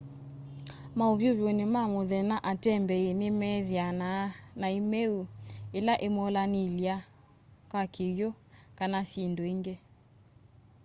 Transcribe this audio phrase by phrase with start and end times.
[0.97, 4.23] maũvyũvũnĩ ma mũthenya atembeĩ nĩmethĩanaa
[4.59, 5.19] na ĩmeũ
[5.77, 6.95] ĩla ĩmolanĩalya
[7.71, 8.29] na kĩw'ũ.
[8.77, 9.75] kana syĩndũ ĩngĩ